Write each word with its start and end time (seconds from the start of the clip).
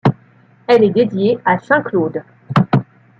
Elle 0.65 0.83
est 0.83 0.89
dédiée 0.89 1.37
à 1.45 1.59
Saint 1.59 1.83
Claude. 1.83 2.23